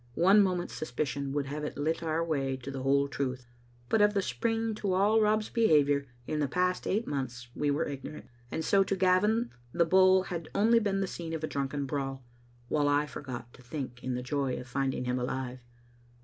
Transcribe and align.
One 0.17 0.41
moment's 0.41 0.73
suspicion 0.73 1.31
would 1.33 1.45
have 1.45 1.77
lit 1.77 2.01
our 2.01 2.25
way 2.25 2.57
to 2.57 2.71
the 2.71 2.81
whole 2.81 3.07
truth, 3.07 3.45
but 3.87 4.01
of 4.01 4.15
the 4.15 4.21
spring 4.23 4.73
to 4.77 4.93
all 4.93 5.21
Rob's 5.21 5.49
behavior 5.51 6.07
in 6.25 6.39
the 6.39 6.47
past 6.47 6.87
eight 6.87 7.05
months 7.05 7.49
we 7.55 7.69
were 7.69 7.85
ignorant, 7.85 8.25
and 8.49 8.65
so 8.65 8.83
to 8.83 8.95
Gavin 8.95 9.51
the 9.73 9.85
Bull 9.85 10.23
had 10.23 10.49
only 10.55 10.79
been 10.79 11.01
the 11.01 11.05
scene 11.05 11.33
of 11.33 11.43
a 11.43 11.47
drunken 11.47 11.85
brawl, 11.85 12.23
while 12.67 12.87
I 12.87 13.05
forgot 13.05 13.53
to 13.53 13.61
think 13.61 14.03
in 14.03 14.15
the 14.15 14.23
joy 14.23 14.57
of 14.57 14.67
finding 14.67 15.05
him 15.05 15.19
alive. 15.19 15.59